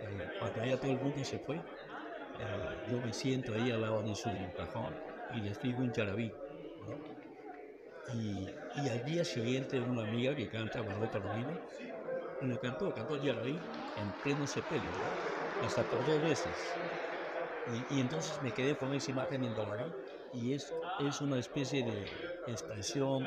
eh, 0.00 0.28
cuando 0.38 0.64
ya 0.64 0.78
todo 0.78 0.92
el 0.92 0.98
mundo 0.98 1.24
se 1.24 1.38
fue, 1.38 1.56
eh, 1.56 2.82
yo 2.90 3.00
me 3.00 3.12
siento 3.12 3.54
ahí 3.54 3.70
al 3.70 3.80
lado 3.80 4.02
de 4.02 4.14
su 4.14 4.28
cajón 4.56 4.94
y 5.34 5.40
le 5.40 5.50
escribo 5.50 5.80
un 5.80 5.92
charabí. 5.92 6.32
Y, 8.14 8.48
al 8.88 9.04
día 9.04 9.24
siguiente 9.24 9.80
una 9.80 10.02
amiga 10.02 10.34
que 10.34 10.48
canta 10.48 10.80
Barbeta 10.80 11.20
Palomino 11.20 11.58
lo 12.42 12.60
cantó, 12.60 12.92
cantó 12.94 13.20
Jerry 13.20 13.58
en 13.96 14.12
pleno 14.22 14.46
sepelio, 14.46 14.92
hasta 15.62 15.82
por 15.88 16.04
dos 16.04 16.22
veces. 16.22 16.54
Y, 17.72 17.96
y, 17.96 18.00
entonces 18.00 18.40
me 18.42 18.52
quedé 18.52 18.76
con 18.76 18.94
esa 18.94 19.10
imagen 19.10 19.44
en 19.44 19.54
dólar 19.54 19.92
y 20.32 20.52
es, 20.52 20.72
es 21.00 21.20
una 21.20 21.38
especie 21.38 21.84
de 21.84 22.06
expresión 22.46 23.24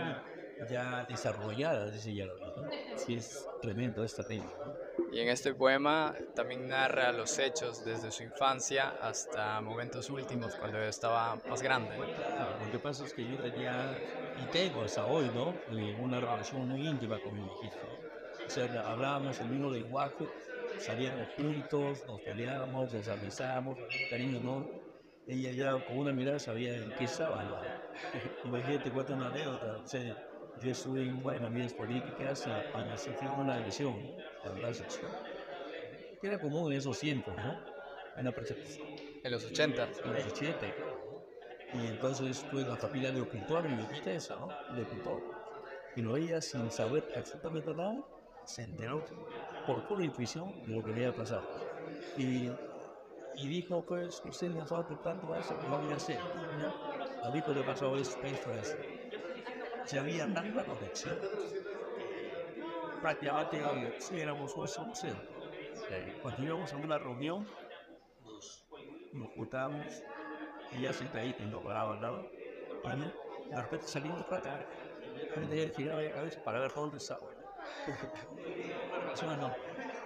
ya 0.69 1.05
desarrollada 1.07 1.91
Jerry. 1.91 2.27
¿no? 2.55 2.69
Sí, 2.95 3.15
es 3.15 3.47
tremendo 3.61 4.03
esta 4.03 4.23
tema. 4.23 4.51
Y 5.11 5.19
en 5.21 5.29
este 5.29 5.53
poema 5.53 6.13
también 6.35 6.67
narra 6.67 7.11
los 7.11 7.39
hechos 7.39 7.83
desde 7.83 8.11
su 8.11 8.23
infancia 8.23 8.95
hasta 9.01 9.59
momentos 9.61 10.09
últimos, 10.09 10.55
cuando 10.55 10.79
estaba 10.79 11.37
más 11.47 11.61
grande. 11.61 11.97
Lo 11.97 12.71
que 12.71 12.79
pasa 12.79 13.05
es 13.05 13.13
que 13.13 13.27
yo 13.27 13.37
tenía, 13.37 13.97
y 14.37 14.51
tengo 14.51 14.83
hasta 14.83 15.05
hoy, 15.05 15.29
¿no? 15.33 15.55
Una 15.99 16.19
relación 16.19 16.67
muy 16.67 16.87
íntima 16.87 17.19
con 17.19 17.33
mi 17.33 17.41
hijito. 17.41 17.77
O 18.45 18.49
sea, 18.49 18.65
hablábamos 18.87 19.39
el 19.39 19.49
mismo 19.49 19.71
lenguaje, 19.71 20.27
salíamos 20.79 21.27
juntos, 21.35 22.03
nos 22.07 22.21
peleábamos, 22.21 22.93
nos 22.93 23.07
avisábamos, 23.07 23.77
cariño, 24.09 24.39
¿no? 24.41 24.67
Ella 25.27 25.51
ya 25.51 25.85
con 25.85 25.97
una 25.99 26.11
mirada 26.11 26.39
sabía 26.39 26.75
en 26.75 26.91
qué 26.95 27.03
estaba. 27.03 27.43
¿no? 27.43 27.57
Imagínate, 28.45 28.89
cuento 28.89 29.13
una 29.13 29.27
anécdota. 29.27 29.77
O 29.83 29.87
sea, 29.87 30.17
yo 30.61 30.71
estuve 30.71 31.03
en 31.03 31.53
medidas 31.53 31.73
políticas 31.73 32.47
y 32.47 32.97
sufrí 32.97 33.27
una 33.27 33.59
lesión, 33.59 33.95
la 34.43 34.51
verdad, 34.51 34.73
que 36.19 36.27
era 36.27 36.39
común 36.39 36.71
en 36.71 36.79
esos 36.79 36.99
tiempos, 36.99 37.35
¿no? 37.37 37.53
En, 38.17 38.25
la 38.25 38.33
en 39.23 39.31
los 39.31 39.45
80. 39.45 39.83
En 40.03 40.13
los 40.13 40.25
80. 40.25 40.65
Y 41.73 41.87
entonces 41.87 42.43
estuve 42.43 42.61
en 42.61 42.69
la 42.69 42.75
familia 42.75 43.11
de 43.11 43.21
ocultor 43.21 43.65
y 43.65 43.75
me 43.75 43.87
quité 43.87 44.15
eso, 44.15 44.35
¿no? 44.35 44.75
De 44.75 44.81
ocultor. 44.81 45.21
Y 45.95 46.01
lo 46.01 46.13
veía 46.13 46.41
sin 46.41 46.69
saber 46.71 47.07
absolutamente 47.15 47.73
nada, 47.73 48.03
se 48.45 48.63
enteró 48.63 49.05
por 49.65 49.87
pura 49.87 50.03
intuición 50.03 50.63
de 50.65 50.75
lo 50.75 50.83
que 50.83 50.91
me 50.91 51.01
iba 51.01 51.09
a 51.09 51.13
pasar. 51.13 51.41
Y, 52.17 52.49
y 53.35 53.47
dijo, 53.47 53.83
pues, 53.85 54.21
usted 54.25 54.49
me 54.49 54.61
estaba 54.61 54.85
preparando 54.87 55.35
eso, 55.35 55.55
lo 55.69 55.79
voy 55.79 55.93
a 55.93 55.95
hacer. 55.95 56.19
A 57.23 57.29
mí 57.29 57.41
que 57.41 57.53
pasó 57.61 57.95
es, 57.95 58.17
es 58.23 58.77
se 59.85 59.99
había 59.99 60.31
tanta 60.33 60.63
conexión. 60.65 61.17
Prácticamente 63.01 63.61
éramos 64.13 64.53
ocho 64.55 64.85
Cuando 66.21 66.43
íbamos 66.43 66.73
a 66.73 66.77
una 66.77 66.97
reunión, 66.97 67.47
nos, 68.23 68.67
nos 69.13 69.29
juntábamos, 69.33 70.03
ella 70.73 70.93
siempre 70.93 71.21
ahí, 71.21 71.35
no 71.49 71.61
paraba 71.61 71.95
lado, 71.95 72.29
y 72.83 73.49
de 73.49 73.61
repente 73.61 73.87
salimos 73.87 74.23
para 74.25 74.37
acá. 74.37 74.65
Giraba 75.75 76.01
la 76.01 76.11
cabeza 76.11 76.43
para 76.43 76.59
ver 76.59 76.73
dónde 76.73 76.97
estaba. 76.97 77.27
No. 79.37 79.55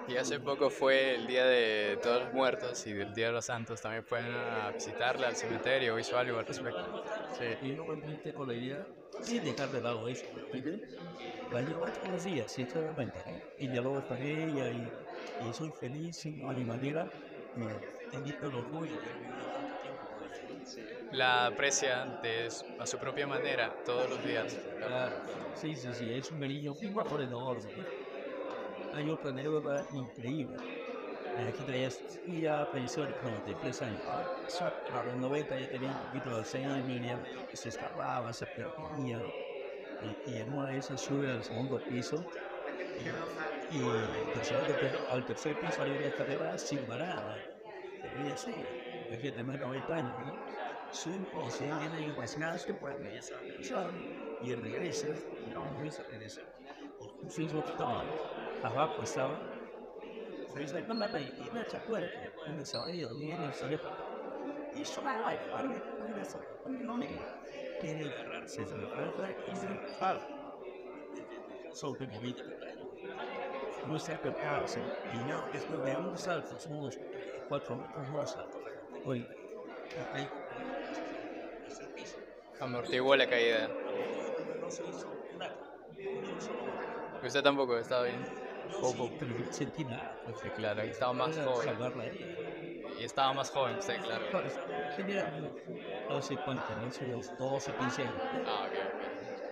Y 0.07 0.17
hace 0.17 0.39
poco 0.39 0.69
fue 0.69 1.15
el 1.15 1.27
Día 1.27 1.45
de 1.45 1.97
Todos 2.01 2.23
los 2.23 2.33
Muertos 2.33 2.85
y 2.87 2.91
el 2.91 3.13
Día 3.13 3.27
de 3.27 3.33
los 3.33 3.45
Santos. 3.45 3.81
También 3.81 4.03
fueron 4.03 4.35
a 4.35 4.71
visitarla 4.71 5.27
al 5.27 5.35
cementerio, 5.35 5.97
hizo 5.97 6.17
algo 6.17 6.39
al 6.39 6.45
respecto. 6.45 7.03
Sí. 7.37 7.67
Y 7.67 7.71
no 7.71 7.85
me 7.85 8.33
con 8.33 8.47
la 8.47 8.53
idea 8.53 8.85
sin 9.21 9.43
dejar 9.43 9.69
de 9.69 9.81
lado 9.81 10.07
eso. 10.07 10.25
La 11.51 11.61
llevo 11.61 11.85
todos 11.85 12.09
los 12.11 12.23
días, 12.23 12.51
sinceramente. 12.51 13.19
Y 13.57 13.67
dialogo 13.67 14.05
con 14.05 14.17
ella 14.17 14.69
y, 14.69 14.91
y 15.47 15.53
soy 15.53 15.71
feliz 15.71 16.25
y 16.25 16.41
a 16.41 16.47
mi 16.47 16.65
manera 16.65 17.09
me 17.55 17.67
tengo 18.11 18.47
el 18.47 18.55
orgullo. 18.55 18.97
La 21.11 21.45
aprecia 21.47 22.19
de, 22.21 22.49
a 22.79 22.85
su 22.87 22.97
propia 22.97 23.27
manera 23.27 23.73
todos 23.85 24.09
los 24.09 24.25
días. 24.25 24.57
Claro, 24.79 25.15
sí, 25.55 25.75
sí, 25.75 25.89
sí, 25.93 26.11
es 26.13 26.31
un 26.31 26.39
cariño 26.39 26.73
muy 26.73 27.23
enorme. 27.23 27.69
Hay 28.93 29.09
otra 29.09 29.29
anécdota 29.31 29.85
increíble. 29.93 30.57
Aquí 31.47 31.63
traía 31.63 31.89
ya 32.27 32.71
pensión 32.71 33.07
de 33.07 33.31
93 33.31 33.81
años. 33.81 34.01
A 34.07 35.03
los 35.03 35.15
90 35.15 35.59
ya 35.59 35.69
tenía 35.69 35.89
un 35.89 35.97
poquito 36.07 36.37
de 36.37 36.43
ya 36.43 37.55
se 37.57 37.69
escapaba, 37.69 38.31
se 38.31 38.45
perdía. 38.45 39.19
Y, 40.27 40.31
y 40.31 40.37
en 40.37 40.53
una 40.53 40.67
de 40.67 40.77
esas 40.77 41.01
sube 41.01 41.31
al 41.31 41.43
segundo 41.43 41.79
piso 41.79 42.23
y, 43.71 43.77
y 43.77 43.83
al 45.09 45.25
tercer 45.25 45.59
piso 45.59 45.81
había 45.81 45.97
una 45.97 46.07
escalera 46.07 46.57
sin 46.57 46.79
parada. 46.79 47.37
Debía 48.03 48.37
ser, 48.37 48.53
imagínate, 49.09 49.43
más 49.43 49.59
de 49.59 49.65
90 49.65 49.95
años. 49.95 50.13
¿no? 50.25 50.35
Sube 50.91 51.25
y 51.47 51.49
se 51.49 51.63
viene 51.65 52.07
y 52.07 52.11
pues 52.11 52.37
nada, 52.37 52.57
se 52.59 52.73
puede 52.73 53.19
y 54.43 54.55
regresa, 54.55 55.07
no, 55.53 55.63
regresa, 55.77 56.03
regresa. 56.03 56.41
Sí, 57.29 57.45
es 57.45 57.53
lo 57.53 57.63
que 58.63 58.67
estaba. 58.67 58.83
Abajo 58.83 59.03
estaba 59.03 59.53
He's 60.55 60.71
like, 60.71 60.87
no 60.87 60.93
me 60.93 61.05
y 61.05 61.67
¿se 61.67 61.77
acuerda? 61.77 62.09
En 62.45 62.65
se 62.65 62.77
oído, 62.77 63.15
viene 63.15 63.45
el 63.45 63.53
cerebro. 63.53 63.89
Y 64.75 64.85
suena 64.85 65.19
la 65.19 65.51
padre, 65.51 65.81
no 66.67 66.97
me 66.97 67.07
quiere 67.81 68.13
agarrarse, 68.13 68.65
se 68.65 68.77
le 68.77 68.85
puede 68.85 69.35
y 69.51 69.55
se 69.55 69.67
para. 69.99 70.19
Sobre 71.71 72.05
mi 72.05 72.17
vida. 72.19 72.43
No 73.87 73.97
sé 73.97 74.17
qué 74.21 74.31
pasa. 74.31 74.79
Y 75.11 75.17
no, 75.27 75.43
después 75.51 75.83
de 75.83 75.95
un 75.97 76.17
salto, 76.17 76.59
somos 76.59 76.99
cuatro 77.49 77.83
ahí. 80.13 80.29
Amortiguó 82.59 83.15
la 83.15 83.27
caída. 83.27 83.69
Usted 87.23 87.41
tampoco 87.41 87.77
estaba 87.77 88.03
bien 88.03 88.42
poco, 88.79 89.15
pero 89.17 89.35
sentí 89.51 89.85
nada. 89.85 90.19
Sí, 90.35 90.51
claro, 90.51 90.81
estaba 90.81 91.13
más 91.13 91.35
joven. 91.37 91.69
Y 92.97 93.03
estaba 93.03 93.33
más 93.33 93.49
joven, 93.49 93.81
sí, 93.81 93.93
claro. 94.03 94.25
Tenía, 94.95 95.25
no 96.07 96.21
sé 96.21 96.37
cuánto, 96.39 96.75
no 96.75 96.91
sé, 96.91 97.07
los 97.07 97.35
12, 97.37 97.73
15 97.73 98.03
años. 98.03 98.21
Ah, 98.45 98.67
ok, 98.67 98.75
ok. 99.07 99.43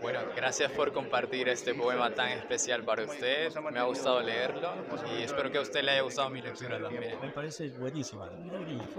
Bueno, 0.00 0.20
gracias 0.34 0.70
por 0.72 0.92
compartir 0.92 1.48
este 1.48 1.74
poema 1.74 2.12
tan 2.14 2.28
especial 2.30 2.84
para 2.84 3.04
usted. 3.04 3.50
Me 3.72 3.78
ha 3.78 3.84
gustado 3.84 4.20
leerlo 4.22 4.60
y 5.06 5.22
espero 5.22 5.50
que 5.50 5.58
a 5.58 5.62
usted 5.62 5.82
le 5.82 5.92
haya 5.92 6.02
gustado 6.02 6.30
mi 6.30 6.42
lectura 6.42 6.80
también. 6.80 7.18
Me 7.20 7.30
parece 7.30 7.70
buenísima. 7.70 8.30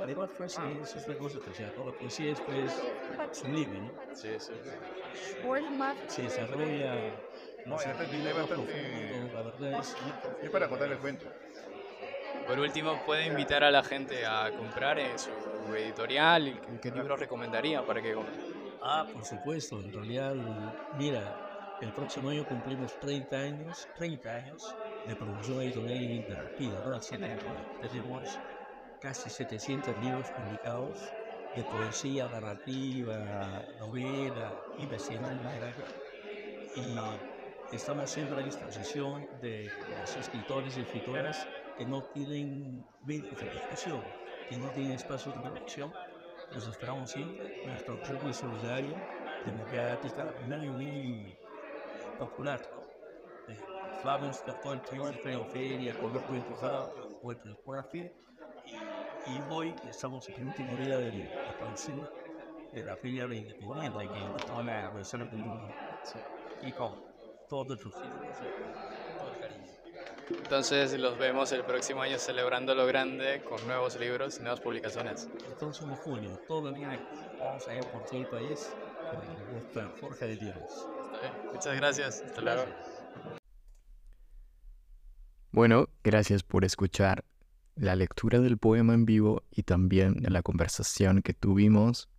Además, 0.02 0.32
fue 0.36 0.46
así, 0.48 0.62
es 0.82 0.96
una 1.08 1.18
cosa 1.18 1.38
especial. 1.38 1.74
La 1.86 1.92
poesía 1.92 2.32
es 2.32 2.42
pues 2.42 2.96
sublime, 3.32 3.82
¿no? 3.82 3.92
Sí, 4.14 4.40
sí. 4.40 4.54
Sí, 6.08 6.08
se 6.08 6.22
desarrolla 6.24 7.14
no, 7.66 7.78
ya 7.82 7.94
le 7.94 8.34
bastante. 8.34 8.74
Es 10.42 10.50
para 10.52 10.70
contar 10.70 10.92
el 10.92 11.00
cuento. 11.00 11.26
Por 12.46 12.60
último, 12.60 13.04
¿puede 13.04 13.26
invitar 13.26 13.64
a 13.64 13.72
la 13.72 13.84
gente 13.84 14.26
a 14.26 14.52
comprar 14.52 15.00
en 15.00 15.18
su 15.18 15.32
editorial? 15.76 16.62
¿Qué 16.82 16.92
libro 16.92 17.18
recomendaría 17.18 17.84
para 17.84 18.02
que 18.02 18.16
Ah, 18.82 19.10
por 19.12 19.26
supuesto. 19.26 19.80
En 19.82 19.92
realidad, 19.92 20.36
mira, 20.92 21.36
el 21.80 21.92
próximo 21.94 22.30
año 22.30 22.46
cumplimos 22.46 23.00
30 23.00 23.38
años, 23.38 23.90
30 23.94 24.36
años 24.36 24.78
de 25.04 25.16
producción 25.16 25.62
editorial 25.62 26.04
interactiva, 26.14 26.82
¿no? 26.82 27.00
Tenemos 27.80 28.42
casi 29.00 29.30
700 29.30 29.98
libros 29.98 30.32
publicados 30.32 31.16
de 31.54 31.64
poesía, 31.66 32.28
narrativa, 32.28 33.66
novela, 33.78 34.62
investigación 34.76 35.40
y 36.74 37.35
Estamos 37.72 38.10
siempre 38.10 38.40
a 38.40 38.46
disposición 38.46 39.28
de 39.42 39.72
los 40.00 40.16
escritores 40.16 40.78
y 40.78 40.82
escritoras 40.82 41.48
que 41.78 41.86
no 41.86 42.04
tienen 42.04 42.86
discusión, 43.06 44.02
que 44.50 44.58
no 44.58 44.70
tienen 44.70 44.94
espacios 44.94 45.36
de 45.36 45.42
producción. 45.42 45.92
Los 46.54 46.68
esperamos 46.68 47.12
siempre. 47.12 47.66
Nuestro 47.66 48.00
club 48.02 48.30
es 48.30 48.38
solidario, 48.38 48.96
democrática, 49.46 50.34
muy, 50.48 50.70
muy 50.70 51.38
popular. 52.20 52.62
Flavio 54.02 54.32
todo 54.62 54.74
el 54.74 54.82
triunfo 54.82 55.28
en 55.28 55.46
feria, 55.50 56.00
con 56.00 56.14
los 56.14 56.24
empujado, 56.30 57.20
o 57.24 57.32
el 57.32 57.40
transporte. 57.40 58.16
Y 59.28 59.42
hoy 59.50 59.76
estamos 59.90 60.30
en 60.30 60.36
el 60.36 60.48
último 60.48 60.78
día 60.78 60.98
de 60.98 61.12
la 61.12 61.58
producción 61.58 62.08
de 62.72 62.84
la 62.84 62.96
feria 62.96 63.26
de 63.26 63.38
Independencia, 63.38 64.00
que 64.00 64.44
es 64.44 64.50
una 64.52 64.90
versión 64.92 65.30
de 65.30 66.68
y 66.68 66.72
con 66.72 67.15
todo 67.50 67.78
tu 67.78 67.92
Entonces 70.30 71.00
los 71.00 71.18
vemos 71.18 71.52
el 71.52 71.64
próximo 71.64 72.02
año 72.02 72.18
celebrando 72.18 72.74
lo 72.74 72.86
grande 72.86 73.44
con 73.44 73.66
nuevos 73.68 74.00
libros 74.00 74.38
y 74.40 74.42
nuevas 74.42 74.62
publicaciones. 74.62 75.30
Entonces 75.48 75.84
en 75.84 75.96
junio, 75.96 76.40
todo 76.48 76.70
el 76.70 76.76
día 76.76 77.00
vamos 77.40 77.68
a 77.68 77.76
ir 77.76 77.86
por 77.86 78.06
todo 78.06 78.20
el 78.20 78.28
país 78.28 78.70
con 79.12 79.54
nuestra 79.54 79.90
Forja 79.90 80.26
de 80.26 80.38
Dios. 80.38 80.88
Muchas 81.54 81.76
gracias. 81.76 82.22
Hasta 82.22 82.42
luego. 82.42 82.66
Bueno, 85.52 85.88
gracias 86.04 86.44
por 86.44 86.66
escuchar 86.66 87.24
la 87.76 87.96
lectura 87.96 88.40
del 88.40 88.58
poema 88.58 88.94
en 88.94 89.06
vivo 89.06 89.44
y 89.52 89.64
también 89.64 90.18
la 90.28 90.42
conversación 90.42 91.22
que 91.22 91.34
tuvimos 91.34 92.10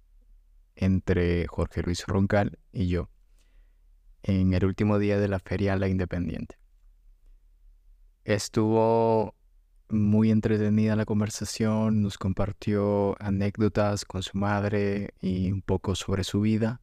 entre 0.75 1.47
Jorge 1.47 1.83
Luis 1.83 2.06
Roncal 2.06 2.59
y 2.73 2.88
yo 2.88 3.09
en 4.26 4.54
el 4.54 4.64
último 4.64 4.99
día 4.99 5.21
de 5.21 5.28
la 5.28 5.38
Feria 5.38 5.76
La 5.76 5.87
Independiente. 5.87 6.59
Estuvo 8.25 9.37
muy 9.88 10.33
entretenida 10.33 10.97
la 10.97 11.04
conversación, 11.04 12.02
nos 12.02 12.18
compartió 12.18 13.14
anécdotas 13.23 14.04
con 14.04 14.25
su 14.25 14.37
madre 14.37 15.14
y 15.21 15.52
un 15.52 15.62
poco 15.62 15.95
sobre 15.95 16.25
su 16.25 16.40
vida. 16.40 16.80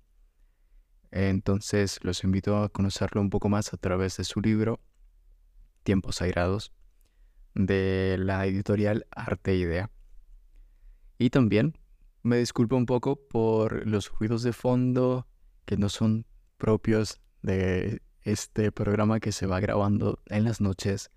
Entonces 1.12 2.00
los 2.02 2.24
invito 2.24 2.58
a 2.58 2.70
conocerlo 2.70 3.20
un 3.20 3.30
poco 3.30 3.50
más 3.50 3.74
a 3.74 3.78
través 3.78 4.16
de 4.16 4.24
su 4.24 4.40
libro, 4.40 4.80
Tiempos 5.84 6.22
Airados, 6.22 6.72
de 7.56 8.16
la 8.20 8.46
editorial 8.46 9.06
Arte 9.12 9.58
Idea. 9.58 9.92
Y 11.18 11.30
también 11.30 11.78
me 12.22 12.38
disculpo 12.38 12.78
un 12.78 12.86
poco 12.86 13.18
por 13.18 13.86
los 13.86 14.10
ruidos 14.14 14.44
de 14.44 14.54
fondo 14.54 15.28
que 15.66 15.76
no 15.76 15.90
son 15.90 16.26
propios 16.58 17.20
de 17.44 18.02
este 18.24 18.72
programa 18.72 19.20
que 19.20 19.32
se 19.32 19.46
va 19.46 19.60
grabando 19.60 20.20
en 20.28 20.46
las 20.46 20.60
noches 20.62 21.12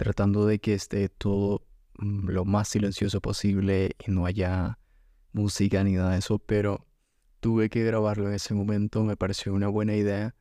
tratando 0.00 0.46
de 0.46 0.60
que 0.60 0.72
esté 0.72 1.10
todo 1.10 1.66
mm, 1.98 2.30
lo 2.30 2.46
más 2.46 2.68
silencioso 2.68 3.20
posible 3.20 3.96
y 3.98 4.10
no 4.10 4.24
haya 4.24 4.78
música 5.32 5.84
ni 5.84 5.92
nada 5.92 6.12
de 6.12 6.20
eso, 6.20 6.38
pero 6.38 6.86
tuve 7.40 7.68
que 7.68 7.84
grabarlo 7.84 8.28
en 8.28 8.32
ese 8.32 8.54
momento, 8.54 9.04
me 9.04 9.18
pareció 9.18 9.52
una 9.52 9.68
buena 9.68 9.94
idea 9.94 10.34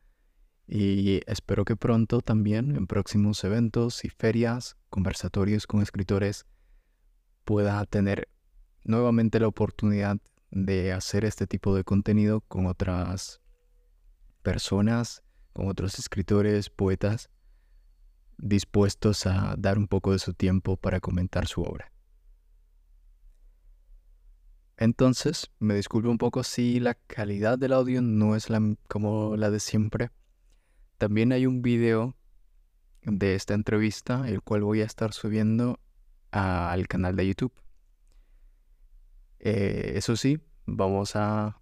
y 0.66 1.20
espero 1.30 1.66
que 1.66 1.76
pronto 1.76 2.22
también 2.22 2.78
en 2.78 2.88
próximos 2.88 3.44
eventos 3.44 4.06
y 4.06 4.10
ferias, 4.10 4.78
conversatorios 4.90 5.68
con 5.68 5.82
escritores, 5.82 6.46
pueda 7.44 7.84
tener 7.86 8.30
nuevamente 8.86 9.42
la 9.42 9.48
oportunidad 9.48 10.20
de 10.52 10.94
hacer 10.94 11.26
este 11.26 11.48
tipo 11.48 11.76
de 11.76 11.84
contenido 11.84 12.40
con 12.42 12.66
otras 12.66 13.42
personas, 14.42 15.22
con 15.54 15.68
otros 15.68 16.00
escritores, 16.00 16.70
poetas 16.70 17.30
dispuestos 18.38 19.26
a 19.26 19.56
dar 19.58 19.78
un 19.78 19.88
poco 19.88 20.14
de 20.14 20.20
su 20.20 20.34
tiempo 20.34 20.78
para 20.78 21.00
comentar 21.00 21.48
su 21.48 21.62
obra. 21.62 21.92
Entonces, 24.78 25.52
me 25.60 25.76
disculpo 25.76 26.10
un 26.10 26.18
poco 26.18 26.44
si 26.44 26.80
la 26.80 26.94
calidad 26.94 27.58
del 27.58 27.74
audio 27.74 28.02
no 28.02 28.36
es 28.38 28.50
la, 28.50 28.62
como 28.88 29.36
la 29.36 29.50
de 29.52 29.60
siempre. 29.60 30.12
También 30.98 31.34
hay 31.34 31.46
un 31.46 31.62
video 31.62 32.16
de 33.02 33.36
esta 33.36 33.54
entrevista, 33.56 34.28
el 34.30 34.42
cual 34.42 34.64
voy 34.64 34.82
a 34.82 34.86
estar 34.86 35.12
subiendo 35.12 35.82
al 36.32 36.88
canal 36.88 37.18
de 37.18 37.28
YouTube. 37.28 37.54
Eh, 39.40 39.94
eso 39.96 40.16
sí, 40.16 40.40
vamos 40.66 41.16
a 41.16 41.62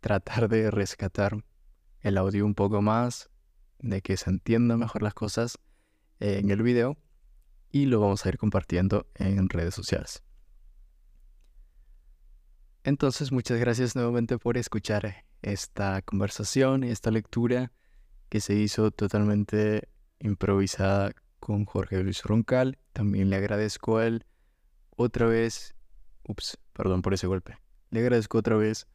tratar 0.00 0.48
de 0.48 0.70
rescatar 0.70 1.44
el 2.02 2.18
audio 2.18 2.46
un 2.46 2.54
poco 2.54 2.82
más, 2.82 3.30
de 3.78 4.02
que 4.02 4.16
se 4.16 4.30
entiendan 4.30 4.78
mejor 4.78 5.02
las 5.02 5.14
cosas 5.14 5.58
en 6.18 6.50
el 6.50 6.62
video 6.62 6.98
y 7.70 7.86
lo 7.86 8.00
vamos 8.00 8.24
a 8.24 8.28
ir 8.28 8.38
compartiendo 8.38 9.06
en 9.14 9.48
redes 9.48 9.74
sociales. 9.74 10.22
Entonces, 12.82 13.30
muchas 13.30 13.58
gracias 13.58 13.94
nuevamente 13.94 14.38
por 14.38 14.56
escuchar 14.56 15.24
esta 15.42 16.00
conversación, 16.02 16.82
esta 16.84 17.10
lectura 17.10 17.72
que 18.28 18.40
se 18.40 18.54
hizo 18.54 18.90
totalmente 18.90 19.88
improvisada 20.18 21.12
con 21.40 21.64
Jorge 21.64 22.02
Luis 22.02 22.22
Roncal. 22.22 22.78
También 22.92 23.28
le 23.28 23.36
agradezco 23.36 23.98
a 23.98 24.06
él 24.06 24.24
otra 24.96 25.26
vez. 25.26 25.74
Ups, 26.24 26.58
perdón 26.72 27.02
por 27.02 27.12
ese 27.14 27.26
golpe. 27.26 27.58
Le 27.90 28.00
agradezco 28.00 28.38
otra 28.38 28.56
vez 28.56 28.86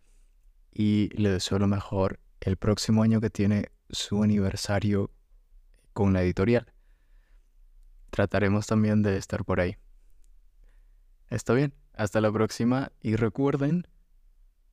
y 0.72 1.10
le 1.16 1.30
deseo 1.30 1.60
lo 1.60 1.68
mejor 1.68 2.20
el 2.46 2.58
próximo 2.58 3.02
año 3.02 3.20
que 3.20 3.32
tiene 3.32 3.72
su 3.90 4.22
aniversario 4.22 5.12
con 5.94 6.14
la 6.14 6.22
editorial 6.22 6.72
trataremos 8.12 8.68
también 8.68 9.02
de 9.02 9.18
estar 9.18 9.44
por 9.44 9.60
ahí. 9.60 9.75
Está 11.30 11.54
bien, 11.54 11.74
hasta 11.94 12.22
la 12.22 12.32
próxima 12.32 12.92
y 13.01 13.16
recuerden 13.16 13.88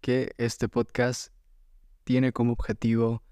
que 0.01 0.33
este 0.37 0.69
podcast 0.69 1.33
tiene 2.05 2.33
como 2.33 2.53
objetivo 2.53 3.25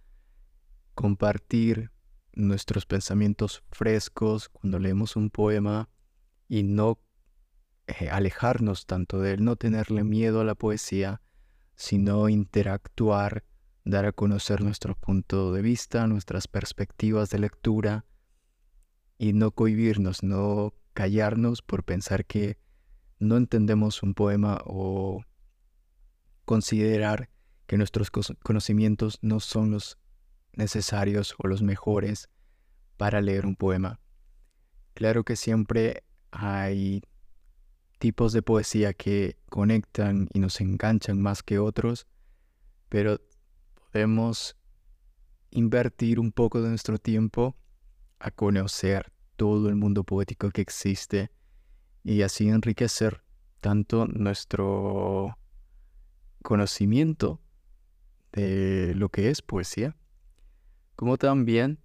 compartir 0.95 1.93
nuestros 2.33 2.87
pensamientos 2.87 3.63
frescos 3.71 4.49
cuando 4.49 4.79
leemos 4.79 5.17
un 5.17 5.29
poema 5.31 5.91
y 6.49 6.63
no 6.63 6.99
eh, 7.87 8.09
alejarnos 8.09 8.87
tanto 8.87 9.21
de 9.21 9.35
él, 9.35 9.45
no 9.45 9.57
tenerle 9.57 10.03
miedo 10.03 10.41
a 10.41 10.45
la 10.45 10.55
poesía, 10.55 11.21
sino 11.77 12.29
interactuar, 12.29 13.45
dar 13.91 14.07
a 14.07 14.13
conocer 14.13 14.63
nuestro 14.63 14.95
punto 14.95 15.53
de 15.53 15.63
vista, 15.63 16.07
nuestras 16.07 16.49
perspectivas 16.49 17.31
de 17.31 17.41
lectura 17.41 18.05
y 19.19 19.33
no 19.33 19.51
cohibirnos, 19.51 20.23
no 20.23 20.75
callarnos 20.95 21.63
por 21.63 21.85
pensar 21.85 22.25
que 22.25 22.59
no 23.19 23.37
entendemos 23.37 24.03
un 24.03 24.15
poema 24.15 24.59
o 24.65 25.23
considerar 26.45 27.29
que 27.67 27.77
nuestros 27.77 28.11
conocimientos 28.11 29.19
no 29.23 29.41
son 29.41 29.71
los 29.71 29.99
necesarios 30.53 31.35
o 31.39 31.47
los 31.47 31.63
mejores 31.63 32.29
para 32.97 33.21
leer 33.21 33.47
un 33.47 33.57
poema. 33.57 34.01
Claro 34.95 35.25
que 35.25 35.37
siempre 35.37 36.03
hay 36.33 37.03
tipos 37.99 38.33
de 38.33 38.43
poesía 38.43 38.95
que 38.95 39.37
conectan 39.49 40.29
y 40.33 40.41
nos 40.41 40.61
enganchan 40.61 41.21
más 41.21 41.43
que 41.43 41.59
otros, 41.59 42.07
pero 42.89 43.21
podemos 43.93 44.57
invertir 45.51 46.21
un 46.21 46.33
poco 46.33 46.63
de 46.63 46.69
nuestro 46.69 46.99
tiempo 46.99 47.57
a 48.19 48.31
conocer 48.31 49.13
todo 49.37 49.69
el 49.69 49.77
mundo 49.77 50.05
poético 50.05 50.51
que 50.51 50.61
existe 50.61 51.31
y 52.05 52.23
así 52.23 52.49
enriquecer 52.49 53.23
tanto 53.61 54.07
nuestro 54.07 55.37
conocimiento 56.43 57.41
de 58.33 58.95
lo 58.95 59.09
que 59.09 59.31
es 59.31 59.43
poesía, 59.43 59.97
como 60.95 61.19
también 61.19 61.81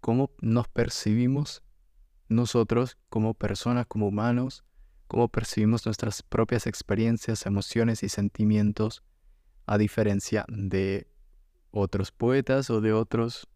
cómo 0.00 0.30
nos 0.40 0.68
percibimos 0.68 1.62
nosotros 2.28 2.98
como 3.08 3.34
personas, 3.34 3.86
como 3.86 4.08
humanos, 4.08 4.64
cómo 5.08 5.28
percibimos 5.28 5.86
nuestras 5.86 6.22
propias 6.22 6.66
experiencias, 6.66 7.46
emociones 7.46 8.02
y 8.02 8.08
sentimientos, 8.08 9.02
a 9.66 9.78
diferencia 9.78 10.44
de 10.48 11.08
otros 11.76 12.10
poetas 12.10 12.70
o 12.70 12.80
de 12.80 12.92
otros 12.92 13.48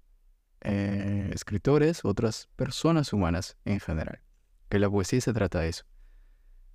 eh, 0.60 1.30
escritores, 1.32 2.04
otras 2.04 2.48
personas 2.56 3.12
humanas 3.12 3.56
en 3.64 3.80
general. 3.80 4.20
Que 4.68 4.78
la 4.78 4.90
poesía 4.90 5.20
se 5.20 5.32
trata 5.32 5.60
de 5.60 5.68
eso, 5.68 5.84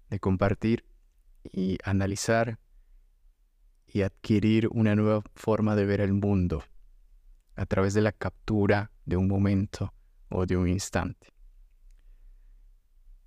de 0.09 0.19
compartir 0.19 0.85
y 1.43 1.77
analizar 1.83 2.59
y 3.85 4.01
adquirir 4.01 4.67
una 4.71 4.95
nueva 4.95 5.21
forma 5.35 5.75
de 5.75 5.85
ver 5.85 6.01
el 6.01 6.13
mundo 6.13 6.63
a 7.55 7.65
través 7.65 7.93
de 7.93 8.01
la 8.01 8.11
captura 8.11 8.91
de 9.05 9.15
un 9.15 9.27
momento 9.27 9.93
o 10.29 10.45
de 10.45 10.57
un 10.57 10.67
instante. 10.67 11.27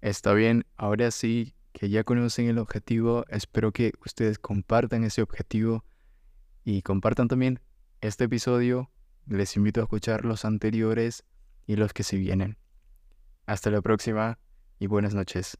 Está 0.00 0.34
bien, 0.34 0.66
ahora 0.76 1.10
sí 1.12 1.54
que 1.72 1.88
ya 1.88 2.02
conocen 2.02 2.48
el 2.48 2.58
objetivo, 2.58 3.24
espero 3.28 3.72
que 3.72 3.92
ustedes 4.04 4.38
compartan 4.38 5.04
ese 5.04 5.22
objetivo 5.22 5.84
y 6.64 6.82
compartan 6.82 7.28
también 7.28 7.60
este 8.00 8.24
episodio 8.24 8.90
les 9.26 9.56
invito 9.56 9.80
a 9.80 9.84
escuchar 9.84 10.24
los 10.24 10.44
anteriores 10.44 11.24
y 11.66 11.76
los 11.76 11.92
que 11.92 12.02
se 12.02 12.16
vienen. 12.16 12.56
Hasta 13.46 13.70
la 13.70 13.82
próxima 13.82 14.38
y 14.78 14.86
buenas 14.86 15.14
noches. 15.14 15.58